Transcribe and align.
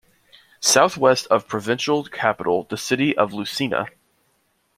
Southeast 0.61 1.27
of 1.27 1.47
provincial 1.47 2.03
Capital, 2.05 2.63
the 2.63 2.75
city 2.75 3.15
of 3.15 3.33
Lucena. 3.33 3.87